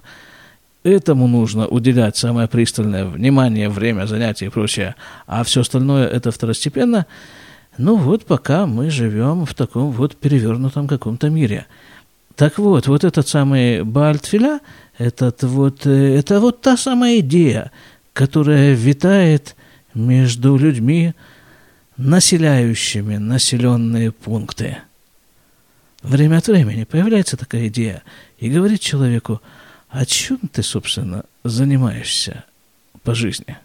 Этому 0.89 1.27
нужно 1.27 1.67
уделять 1.67 2.17
самое 2.17 2.47
пристальное 2.47 3.05
внимание, 3.05 3.69
время, 3.69 4.07
занятия 4.07 4.47
и 4.47 4.49
прочее. 4.49 4.95
А 5.27 5.43
все 5.43 5.61
остальное 5.61 6.07
это 6.07 6.31
второстепенно. 6.31 7.05
Ну 7.77 7.95
вот 7.95 8.25
пока 8.25 8.65
мы 8.65 8.89
живем 8.89 9.45
в 9.45 9.53
таком 9.53 9.91
вот 9.91 10.17
перевернутом 10.17 10.87
каком-то 10.87 11.29
мире. 11.29 11.67
Так 12.35 12.57
вот, 12.57 12.87
вот 12.87 13.03
этот 13.03 13.27
самый 13.27 13.83
Бальтфиля, 13.83 14.61
этот 14.97 15.43
вот, 15.43 15.85
э, 15.85 16.17
это 16.17 16.39
вот 16.39 16.61
та 16.61 16.75
самая 16.75 17.19
идея, 17.19 17.71
которая 18.13 18.73
витает 18.73 19.55
между 19.93 20.57
людьми, 20.57 21.13
населяющими 21.97 23.17
населенные 23.17 24.11
пункты. 24.11 24.77
Время 26.01 26.37
от 26.37 26.47
времени 26.47 26.85
появляется 26.85 27.37
такая 27.37 27.67
идея 27.67 28.01
и 28.39 28.49
говорит 28.49 28.79
человеку, 28.79 29.41
о 29.89 30.05
чем 30.05 30.37
ты, 30.51 30.61
собственно, 30.61 31.25
занимаешься 31.43 32.45
по 33.03 33.15
жизни? 33.15 33.57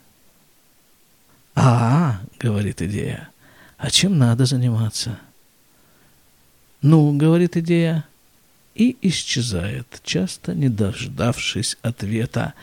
А, 1.55 2.19
говорит 2.41 2.81
идея, 2.81 3.29
а 3.77 3.91
чем 3.91 4.19
надо 4.19 4.47
заниматься? 4.47 5.19
Ну, 6.81 7.13
говорит 7.17 7.57
идея, 7.59 8.05
и 8.75 8.97
исчезает, 9.03 10.01
часто 10.03 10.55
не 10.55 10.69
дождавшись 10.69 11.77
ответа. 11.83 12.55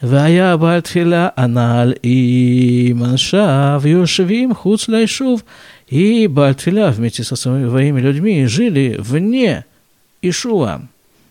Вая 0.00 0.56
бартфиля 0.56 1.32
аналь 1.36 1.96
и 2.02 2.92
манша 2.92 3.78
маншав 3.78 3.86
юшвим 3.86 4.54
хуцляйшув. 4.54 5.44
И 5.86 6.26
бартфиля 6.26 6.90
вместе 6.90 7.22
со 7.22 7.36
своими 7.36 8.00
людьми 8.00 8.46
жили 8.46 8.96
вне 8.98 9.64
Ишуа, 10.22 10.88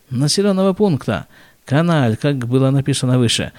населенного 0.09 0.73
пункта– 0.73 1.25
каналь, 1.69 2.17
как 2.17 2.47
было 2.47 2.71
написано 2.71 3.19
выше. 3.19 3.51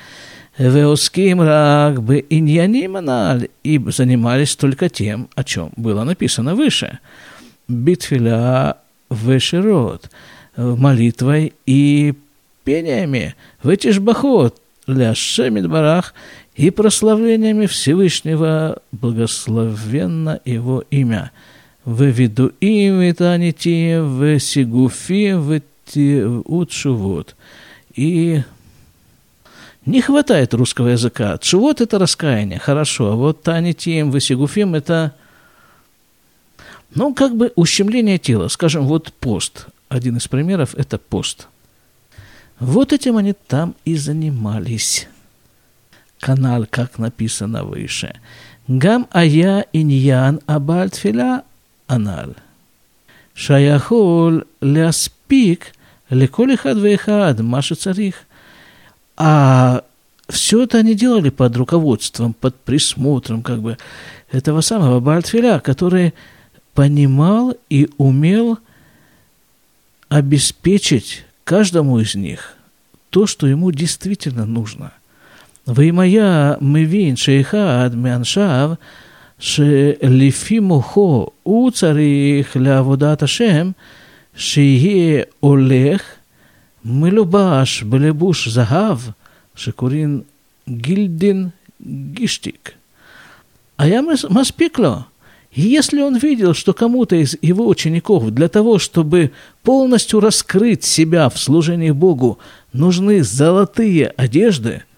Веоским 0.59 1.41
рак 1.41 2.03
бы 2.03 2.27
иньяним 2.29 2.97
аналь, 2.97 3.49
и 3.63 3.81
занимались 3.87 4.57
только 4.57 4.89
тем, 4.89 5.29
о 5.37 5.45
чем 5.45 5.71
было 5.77 6.03
написано 6.03 6.57
выше. 6.57 6.99
Битфиля 7.69 8.77
вешерот, 9.11 10.11
молитвой 10.57 11.53
и 11.67 12.15
пениями, 12.65 13.37
ветишбахот, 13.63 14.61
ля 14.89 15.15
шемидбарах, 15.15 16.13
и 16.57 16.71
прославлениями 16.71 17.67
Всевышнего, 17.67 18.83
благословенно 18.91 20.41
его 20.45 20.83
имя. 20.91 21.31
В 21.85 22.03
виду 22.03 22.53
им 22.61 23.01
витанити, 23.01 23.99
в 24.01 24.39
сигуфи, 24.41 25.33
в 25.33 25.63
утшувот. 26.45 27.35
И 27.95 28.43
не 29.87 30.01
хватает 30.01 30.55
русского 30.55 30.89
языка. 30.89 31.39
Чувот– 31.39 31.81
это 31.83 31.99
раскаяние, 31.99 32.59
хорошо. 32.59 33.13
А 33.13 33.17
вот 33.17 33.43
танитием, 33.43 34.11
высигуфим– 34.11 34.75
это, 34.77 35.15
ну, 36.95 37.15
как 37.15 37.37
бы 37.37 37.53
ущемление 37.57 38.19
тела. 38.19 38.49
Скажем, 38.49 38.87
вот 38.87 39.13
пост. 39.15 39.67
Один 39.89 40.19
из 40.19 40.29
примеров– 40.29 40.75
это 40.77 40.99
пост. 40.99 41.49
Вот 42.61 42.93
этим 42.93 43.17
они 43.17 43.33
там 43.33 43.75
и 43.85 43.97
занимались. 43.97 45.09
Канал, 46.21 46.67
как 46.69 46.99
написано 46.99 47.65
выше. 47.65 48.21
Гам 48.69 49.09
ая 49.13 49.67
иньян 49.73 50.41
абальтфиля 50.47 51.43
анал. 51.87 52.35
Шаяхол 53.35 54.43
ляспик 54.61 55.73
Леколь 56.11 56.57
хад 56.57 56.77
вейхад, 56.77 57.41
маша 57.41 57.77
царих. 57.77 58.15
А 59.17 59.85
все 60.29 60.65
это 60.65 60.79
они 60.79 60.95
делали 60.95 61.31
под 61.31 61.57
руководством, 61.57 62.35
под 62.35 62.57
присмотром 62.57 63.43
как 63.43 63.61
бы 63.61 63.79
этого 64.31 64.61
самого 64.61 65.01
Бальтфеля, 65.01 65.61
который 65.61 66.15
понимал 66.75 67.55
и 67.69 67.89
умел 67.97 68.59
обеспечить 70.09 71.25
каждому 71.45 72.01
из 72.01 72.15
них 72.15 72.55
то, 73.11 73.27
что 73.27 73.47
ему 73.47 73.71
действительно 73.71 74.47
нужно. 74.47 74.93
Вы 75.67 75.93
моя, 75.93 76.57
мы 76.61 76.85
вин, 76.85 77.17
шейха 77.17 77.85
адмяншав 77.85 78.79
ше 79.39 79.97
лифимухо 80.01 81.31
у 81.45 81.71
царих 81.71 82.57
лявудат 82.57 83.23
ашем– 83.23 83.77
שיהיה 84.36 85.24
הולך 85.40 86.04
מלובש 86.86 87.84
בלבוש 87.84 88.48
זהב, 88.48 89.00
שקוראים 89.56 90.22
גילדין 90.70 91.50
גישטיק. 92.14 92.72
היה 93.78 94.02
מספיק 94.30 94.80
לו. 94.80 94.96
И 95.58 95.62
если 95.62 96.02
он 96.02 96.18
видел, 96.18 96.54
что 96.54 96.74
кому-то 96.74 97.16
из 97.16 97.38
его 97.42 97.66
учеников 97.70 98.30
для 98.32 98.50
того, 98.50 98.78
чтобы 98.78 99.32
полностью 99.64 100.20
раскрыть 100.20 100.84
себя 100.84 101.30
в 101.30 101.40
служении 101.40 101.92
Богу, 101.92 102.40
нужны 102.74 103.24
золотые 103.24 104.08
одежды – 104.08 104.94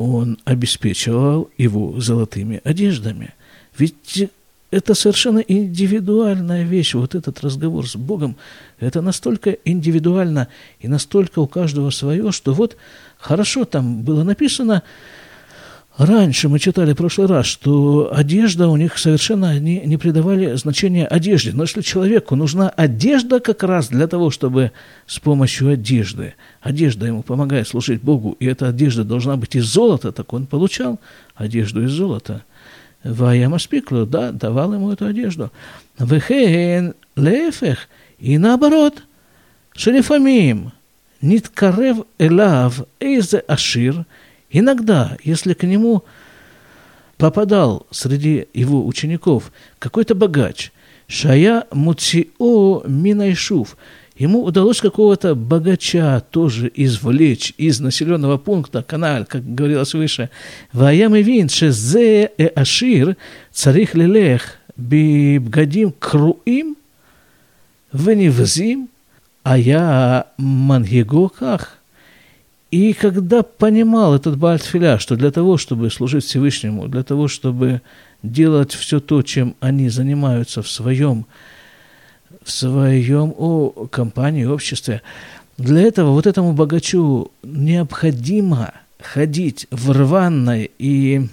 он 0.00 0.38
обеспечивал 0.46 1.50
его 1.58 2.00
золотыми 2.00 2.62
одеждами. 2.64 3.34
Ведь 3.76 4.30
это 4.75 4.93
совершенно 4.93 5.39
индивидуальная 5.39 6.63
вещь, 6.63 6.95
вот 6.95 7.15
этот 7.15 7.41
разговор 7.41 7.87
с 7.87 7.95
Богом, 7.95 8.35
это 8.77 9.01
настолько 9.01 9.51
индивидуально 9.63 10.49
и 10.81 10.89
настолько 10.89 11.39
у 11.39 11.47
каждого 11.47 11.91
свое, 11.91 12.33
что 12.33 12.53
вот 12.53 12.75
хорошо 13.17 13.63
там 13.63 14.01
было 14.01 14.23
написано, 14.23 14.83
Раньше 15.97 16.49
мы 16.49 16.59
читали 16.59 16.91
в 16.91 16.97
прошлый 16.97 17.27
раз, 17.27 17.45
что 17.45 18.11
одежда 18.13 18.67
у 18.67 18.75
них 18.75 18.97
совершенно 18.97 19.51
они 19.51 19.79
не 19.85 19.95
придавали 19.95 20.53
значения 20.55 21.07
одежде. 21.07 21.53
Но 21.53 21.63
если 21.63 21.79
человеку 21.79 22.35
нужна 22.35 22.67
одежда 22.67 23.39
как 23.39 23.63
раз 23.63 23.87
для 23.87 24.05
того, 24.07 24.29
чтобы 24.29 24.73
с 25.07 25.19
помощью 25.19 25.69
одежды, 25.69 26.33
одежда 26.59 27.05
ему 27.05 27.23
помогает 27.23 27.69
служить 27.69 28.01
Богу, 28.01 28.35
и 28.41 28.45
эта 28.45 28.67
одежда 28.67 29.05
должна 29.05 29.37
быть 29.37 29.55
из 29.55 29.63
золота, 29.67 30.11
так 30.11 30.33
он 30.33 30.47
получал 30.47 30.99
одежду 31.33 31.81
из 31.85 31.91
золота. 31.91 32.43
Ваяма 33.05 33.59
спиклу, 33.59 34.05
да, 34.05 34.31
давал 34.31 34.73
ему 34.73 34.91
эту 34.91 35.05
одежду. 35.05 35.51
Вехен 35.97 36.95
лефех, 37.15 37.87
и 38.19 38.37
наоборот, 38.37 39.03
шелефамим, 39.73 40.73
ниткарев 41.21 41.99
элав 42.17 42.81
эйзе 42.99 43.39
ашир– 43.39 44.05
Иногда, 44.57 45.17
если 45.21 45.53
к 45.53 45.63
нему 45.63 46.05
попадал 47.17 47.87
среди 47.91 48.47
его 48.53 48.87
учеников 48.87 49.51
какой-то 49.79 50.15
богач, 50.15 50.71
Шая 51.07 51.65
Муцио 51.73 52.83
Минайшув, 52.87 53.75
ему 54.17 54.43
удалось 54.43 54.81
какого-то 54.81 55.35
богача 55.35 56.21
тоже 56.31 56.71
извлечь 56.73 57.53
из 57.57 57.79
населенного 57.79 58.37
пункта, 58.37 58.83
канал, 58.83 59.25
как 59.25 59.43
говорилось 59.53 59.93
выше, 59.93 60.29
«Ваям 60.73 61.15
и 61.15 61.23
вин, 61.23 61.49
шезе 61.49 62.31
э 62.37 62.47
ашир, 62.47 63.17
царих 63.51 63.95
лелех, 63.95 64.57
бибгадим 64.77 65.93
круим, 65.97 66.77
венивзим, 67.91 68.89
а 69.43 69.57
я 69.57 70.27
мангего 70.37 71.29
ках». 71.29 71.77
И 72.71 72.93
когда 72.93 73.41
понимал 73.41 74.15
этот 74.15 74.37
Бальтфиля, 74.37 74.99
что 74.99 75.15
для 75.15 75.31
того, 75.31 75.57
чтобы 75.57 75.89
служить 75.89 76.25
Всевышнему, 76.25 76.89
для 76.89 77.03
того, 77.03 77.29
чтобы 77.29 77.81
делать 78.21 78.73
все 78.73 78.99
то, 78.99 79.21
чем 79.21 79.55
они 79.61 79.87
занимаются 79.87 80.61
в 80.61 80.69
своем, 80.69 81.25
в 82.45 82.51
своем 82.51 83.33
о, 83.37 83.87
компании, 83.91 84.45
обществе, 84.45 85.01
для 85.57 85.81
этого 85.81 86.11
вот 86.11 86.27
этому 86.27 86.53
богачу 86.53 87.31
необходимо 87.43 88.73
ходить 89.01 89.67
в 89.71 89.91
рваной 89.91 90.71
и 90.77 91.27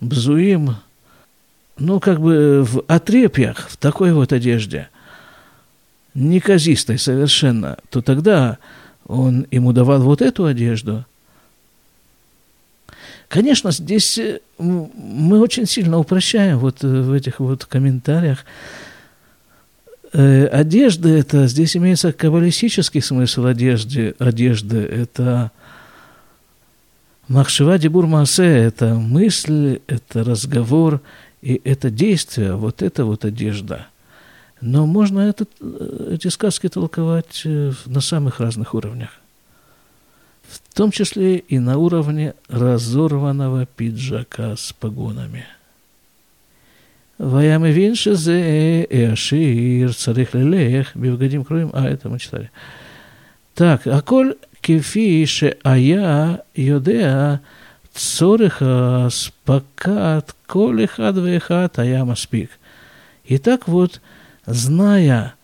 бзуим, 0.00 0.76
ну, 1.78 2.00
как 2.00 2.20
бы 2.20 2.64
в 2.64 2.82
отрепьях, 2.88 3.68
в 3.68 3.76
такой 3.76 4.12
вот 4.14 4.32
одежде, 4.32 4.88
неказистой 6.14 6.98
совершенно, 6.98 7.76
то 7.90 8.00
тогда 8.00 8.58
он 9.06 9.46
ему 9.50 9.72
давал 9.72 10.00
вот 10.00 10.22
эту 10.22 10.46
одежду. 10.46 11.04
Конечно, 13.28 13.70
здесь 13.72 14.18
э, 14.18 14.40
мы 14.58 15.38
очень 15.38 15.66
сильно 15.66 15.98
упрощаем 15.98 16.58
вот 16.58 16.82
э, 16.82 16.86
в 16.86 17.12
этих 17.12 17.40
вот 17.40 17.64
комментариях. 17.64 18.44
Э, 20.12 20.46
одежда 20.46 21.08
это, 21.08 21.46
здесь 21.46 21.76
имеется 21.76 22.12
каббалистический 22.12 23.00
смысл 23.00 23.46
одежды, 23.46 24.14
одежды 24.18 24.78
это 24.78 25.50
Махшива 27.28 27.78
Дебур 27.78 28.06
Маасе– 28.06 28.44
это 28.44 28.94
мысль, 28.94 29.80
это 29.86 30.24
разговор 30.24 31.00
и 31.42 31.60
это 31.64 31.90
действие, 31.90 32.54
вот 32.54 32.82
это 32.82 33.04
вот 33.04 33.24
одежда– 33.24 33.86
но 34.60 34.86
можно 34.86 35.20
этот, 35.20 35.50
э, 35.60 36.12
эти 36.14 36.28
сказки 36.28 36.68
толковать 36.68 37.42
э, 37.44 37.72
на 37.86 38.00
самых 38.00 38.40
разных 38.40 38.74
уровнях. 38.74 39.10
В 40.48 40.74
том 40.74 40.90
числе 40.90 41.38
и 41.38 41.58
на 41.58 41.78
уровне 41.78 42.34
разорванного 42.48 43.66
пиджака 43.66 44.56
с 44.56 44.72
погонами. 44.72 45.46
Ваям 47.20 47.64
вин 47.64 47.94
шезе 47.94 48.86
эашир 48.88 49.94
царих 49.94 50.32
лелех 50.32 50.96
бивгадим 50.96 51.44
кроем. 51.44 51.70
А, 51.74 51.86
это 51.86 52.08
мы 52.08 52.18
читали. 52.18 52.50
Так, 53.54 53.86
а 53.86 54.00
коль 54.00 54.36
кефи 54.62 55.28
ая 55.62 56.42
йодеа 56.54 57.40
цореха 57.92 59.08
спакат 59.12 60.34
коль 60.46 60.84
эхад 60.84 61.16
вехат 61.18 61.78
ая 61.78 62.06
маспик. 62.06 62.50
Итак, 63.28 63.68
вот– 63.68 64.00
зная 64.46 65.34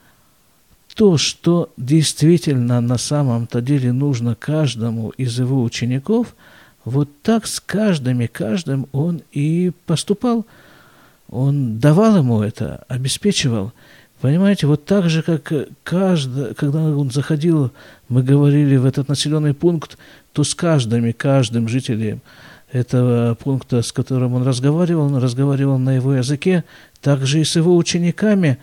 то, 0.95 1.19
что 1.19 1.71
действительно 1.77 2.81
на 2.81 2.97
самом-то 2.97 3.61
деле 3.61 3.93
нужно 3.93 4.35
каждому 4.35 5.11
из 5.11 5.39
его 5.39 5.62
учеников, 5.62 6.35
Вот 6.87 7.11
так 7.23 7.47
с 7.47 7.61
каждым 7.61 8.21
и 8.23 8.29
каждым 8.29 8.87
он 8.93 9.21
и 9.33 9.73
поступал. 9.87 10.47
Он 11.29 11.79
давал 11.79 12.17
ему 12.17 12.43
это, 12.43 12.85
обеспечивал. 12.89 13.73
Понимаете, 14.21 14.67
вот 14.67 14.85
так 14.85 15.11
же, 15.11 15.23
как 15.23 15.53
каждый, 15.83 16.55
когда 16.55 16.81
он 16.81 17.11
заходил, 17.11 17.71
мы 18.09 18.23
говорили 18.23 18.77
в 18.77 18.87
этот 18.87 19.09
населенный 19.09 19.53
пункт, 19.53 19.99
то 20.33 20.45
с 20.45 20.55
каждым 20.55 21.07
и 21.07 21.12
каждым 21.12 21.69
жителем 21.69 22.21
этого 22.73 23.35
пункта, 23.35 23.83
с 23.83 23.93
которым 23.93 24.35
он 24.35 24.43
разговаривал, 24.47 25.07
он 25.07 25.17
разговаривал 25.17 25.79
на 25.79 25.97
его 25.97 26.15
языке, 26.15 26.65
также 27.01 27.41
и 27.41 27.45
с 27.45 27.57
его 27.57 27.77
учениками. 27.77 28.59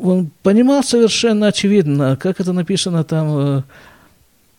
Он 0.00 0.30
понимал 0.42 0.82
совершенно 0.82 1.48
очевидно, 1.48 2.16
как 2.16 2.40
это 2.40 2.52
написано 2.52 3.04
там, 3.04 3.38
э, 3.38 3.62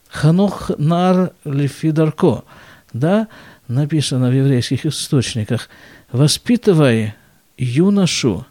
Ханох 0.09 0.71
нар 0.77 1.33
лифидарко, 1.45 2.43
да, 2.93 3.27
написано 3.69 4.29
в 4.29 4.33
еврейских 4.33 4.85
источниках, 4.85 5.69
воспитывай 6.11 7.13
юношу 7.57 8.45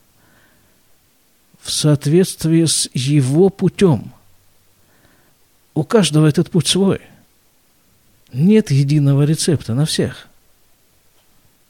в 1.60 1.70
соответствии 1.70 2.64
с 2.64 2.88
его 2.94 3.50
путем. 3.50 4.12
У 5.74 5.82
каждого 5.82 6.26
этот 6.26 6.50
путь 6.50 6.68
свой. 6.68 7.00
Нет 8.32 8.70
единого 8.70 9.22
рецепта 9.22 9.74
на 9.74 9.84
всех. 9.84 10.28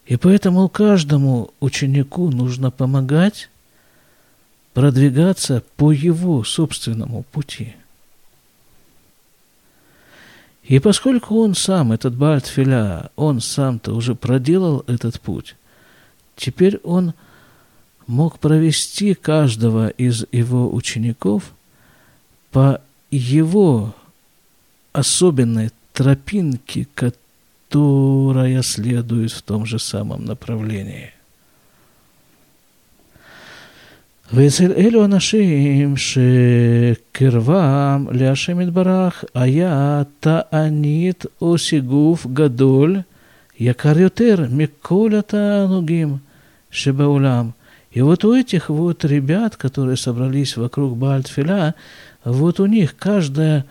И 0.06 0.16
поэтому 0.16 0.68
каждому 0.68 1.50
ученику 1.60 2.30
нужно 2.30 2.70
помогать 2.70 3.50
продвигаться 4.72 5.62
по 5.76 5.90
его 5.90 6.44
собственному 6.44 7.24
пути– 7.24 7.74
и 10.68 10.80
поскольку 10.80 11.40
он 11.40 11.54
сам, 11.54 11.92
этот 11.92 12.14
Бальтфиля, 12.14 13.10
он 13.16 13.40
сам-то 13.40 13.94
уже 13.94 14.14
проделал 14.14 14.84
этот 14.86 15.18
путь, 15.18 15.56
теперь 16.36 16.78
он 16.84 17.14
мог 18.06 18.38
провести 18.38 19.14
каждого 19.14 19.88
из 19.88 20.26
его 20.30 20.72
учеников 20.72 21.54
по 22.52 22.82
его 23.10 23.94
особенной 24.92 25.70
тропинке, 25.94 26.86
которая 26.94 28.60
следует 28.60 29.32
в 29.32 29.40
том 29.40 29.64
же 29.64 29.78
самом 29.78 30.26
направлении. 30.26 31.14
ואצל 34.33 34.71
אלו 34.71 35.05
אנשים 35.05 35.93
שקרבם 37.17 38.05
להשם 38.11 38.61
יתברך 38.61 39.23
היה 39.35 40.03
תענית 40.19 41.25
או 41.41 41.57
סיגוף 41.57 42.25
גדול, 42.33 42.99
יקר 43.59 43.99
יותר 43.99 44.45
מכל 44.51 45.11
התענוגים 45.19 46.17
שבעולם. 46.71 47.51
И 47.95 48.01
вот 48.01 48.25
у 48.25 48.33
этих 48.33 48.69
вот 48.69 49.05
ребят, 49.05 49.55
которые 49.55 49.97
собрались 49.97 50.57
вокруг 50.57 50.97
Бальтфиля, 50.97 51.75
вот 52.25 52.59
у 52.59 52.65
них 52.65 52.95
каждое, 52.97 53.65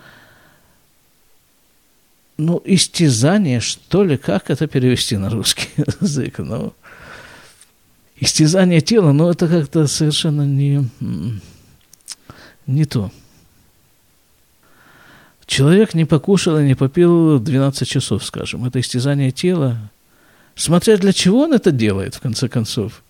ну, 2.38 2.62
истязание, 2.64 3.58
что 3.58 4.04
ли, 4.04 4.16
как 4.16 4.48
это 4.48 4.68
перевести 4.68 5.16
на 5.16 5.28
русский 5.28 5.70
язык, 6.00 6.38
ну, 6.38 6.72
истязание 8.19 8.81
тела, 8.81 9.11
но 9.11 9.31
это 9.31 9.47
как-то 9.47 9.87
совершенно 9.87 10.43
не, 10.43 10.87
не 12.65 12.85
то. 12.85 13.11
Человек 15.45 15.93
не 15.93 16.05
покушал 16.05 16.59
и 16.59 16.65
не 16.65 16.75
попил 16.75 17.39
12 17.39 17.87
часов, 17.87 18.23
скажем. 18.25 18.65
Это 18.65 18.79
истязание 18.79 19.31
тела. 19.31 19.77
Смотря 20.55 20.97
для 20.97 21.13
чего 21.13 21.43
он 21.43 21.53
это 21.53 21.71
делает, 21.71 22.15
в 22.15 22.19
конце 22.19 22.49
концов. 22.49 23.01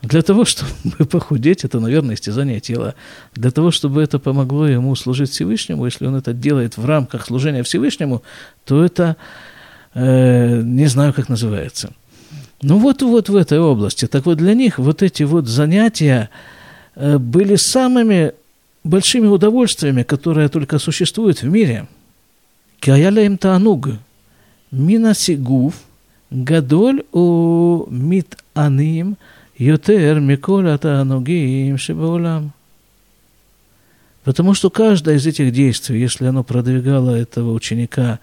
Для 0.00 0.22
того, 0.22 0.44
чтобы 0.46 0.70
похудеть, 1.10 1.64
это, 1.64 1.80
наверное, 1.80 2.14
истязание 2.14 2.60
тела. 2.60 2.94
Для 3.34 3.50
того, 3.50 3.70
чтобы 3.70 4.02
это 4.02 4.18
помогло 4.18 4.66
ему 4.66 4.94
служить 4.94 5.30
Всевышнему, 5.30 5.84
если 5.84 6.06
он 6.06 6.14
это 6.14 6.32
делает 6.32 6.78
в 6.78 6.86
рамках 6.86 7.26
служения 7.26 7.62
Всевышнему, 7.62 8.22
то 8.64 8.82
это, 8.82 9.16
э, 9.92 10.62
не 10.62 10.86
знаю, 10.86 11.12
как 11.12 11.28
называется– 11.28 11.92
ну 12.66 12.78
вот, 12.78 13.02
вот 13.02 13.28
в 13.28 13.36
этой 13.36 13.60
области. 13.60 14.06
Так 14.06 14.24
вот 14.24 14.38
для 14.38 14.54
них 14.54 14.78
вот 14.78 15.02
эти 15.02 15.22
вот 15.22 15.46
занятия 15.46 16.30
э, 16.94 17.18
были 17.18 17.56
самыми 17.56 18.32
большими 18.84 19.26
удовольствиями, 19.26 20.02
которые 20.02 20.48
только 20.48 20.78
существуют 20.78 21.42
в 21.42 21.46
мире. 21.46 21.86
Каяля 22.80 23.36
таануг, 23.36 23.88
мина 24.70 25.12
сигуф, 25.12 25.74
гадоль 26.30 27.04
у 27.12 27.84
мит 27.90 28.38
аним, 28.54 29.18
йотер 29.58 30.20
миколя 30.20 30.78
таанугим 30.78 31.76
шибаулам. 31.76 32.52
Потому 34.24 34.54
что 34.54 34.70
каждое 34.70 35.16
из 35.16 35.26
этих 35.26 35.52
действий, 35.52 36.00
если 36.00 36.24
оно 36.24 36.42
продвигало 36.42 37.10
этого 37.10 37.52
ученика 37.52 38.20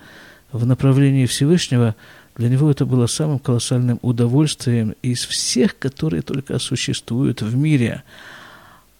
в 0.51 0.65
направлении 0.65 1.27
Всевышнего– 1.27 1.93
для 2.41 2.49
него 2.49 2.71
это 2.71 2.87
было 2.87 3.05
самым 3.05 3.37
колоссальным 3.37 3.99
удовольствием 4.01 4.95
из 5.03 5.25
всех, 5.25 5.77
которые 5.77 6.23
только 6.23 6.57
существуют 6.57 7.43
в 7.43 7.55
мире. 7.55 8.01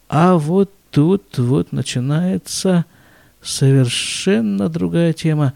А 0.08 0.36
вот 0.36 0.70
тут 0.92 1.38
вот 1.38 1.72
начинается 1.72 2.84
совершенно 3.42 4.68
другая 4.68 5.12
тема, 5.12 5.54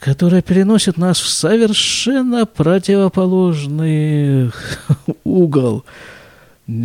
которая 0.00 0.42
переносит 0.42 0.98
нас 0.98 1.18
в 1.18 1.30
совершенно 1.30 2.44
противоположный 2.44 4.52
угол 5.24 5.86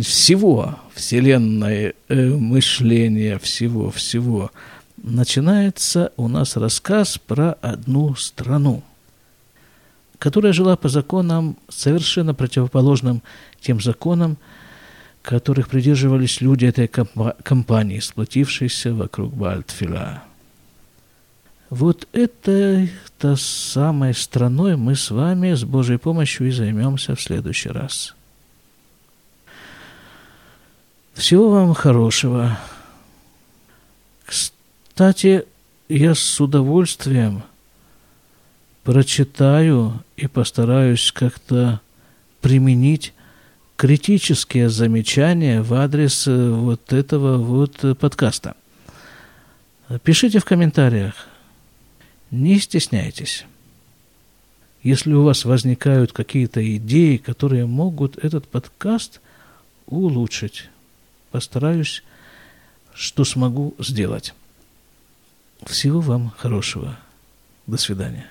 всего 0.02 0.78
Вселенной, 0.94 1.92
э, 2.08 2.28
мышления, 2.30 3.38
всего-всего. 3.38 4.52
Начинается 4.96 6.12
у 6.16 6.28
нас 6.28 6.56
рассказ 6.56 7.18
про 7.18 7.58
одну 7.60 8.14
страну– 8.14 8.82
которая 10.18 10.52
жила 10.52 10.76
по 10.76 10.88
законам 10.88 11.56
совершенно 11.68 12.34
противоположным 12.34 13.22
тем 13.60 13.80
законам, 13.80 14.36
которых 15.22 15.68
придерживались 15.68 16.40
люди 16.40 16.66
этой 16.66 16.88
компании, 16.88 18.00
сплотившейся 18.00 18.94
вокруг 18.94 19.34
Бальтфила. 19.34 20.22
Вот 21.70 22.08
этой 22.12 22.90
-то 23.20 23.36
самой 23.36 24.14
страной 24.14 24.76
мы 24.76 24.96
с 24.96 25.10
вами 25.10 25.52
с 25.52 25.64
Божьей 25.64 25.98
помощью 25.98 26.48
и 26.48 26.50
займемся 26.50 27.14
в 27.14 27.20
следующий 27.20 27.68
раз. 27.68 28.14
Всего 31.12 31.50
вам 31.50 31.74
хорошего. 31.74 32.58
Кстати, 34.24 35.44
я 35.88 36.14
с 36.14 36.40
удовольствием– 36.40 37.42
прочитаю 38.88 40.02
и 40.16 40.28
постараюсь 40.28 41.12
как-то 41.12 41.82
применить 42.40 43.12
критические 43.76 44.70
замечания 44.70 45.60
в 45.60 45.74
адрес 45.74 46.26
э, 46.26 46.48
вот 46.48 46.90
этого 46.94 47.36
вот 47.36 47.84
подкаста. 47.98 48.56
Пишите 50.04 50.38
в 50.38 50.46
комментариях. 50.46 51.28
Не 52.30 52.58
стесняйтесь. 52.58 53.44
Если 54.82 55.12
у 55.12 55.22
вас 55.22 55.44
возникают 55.44 56.14
какие-то 56.14 56.64
идеи, 56.78 57.18
которые 57.18 57.66
могут 57.66 58.16
этот 58.16 58.48
подкаст 58.48 59.20
улучшить, 59.84 60.70
постараюсь, 61.30 62.02
что 62.94 63.26
смогу 63.26 63.74
сделать. 63.80 64.32
Всего 65.66 66.00
вам 66.00 66.32
хорошего. 66.38 66.98
До 67.66 67.76
свидания. 67.76 68.30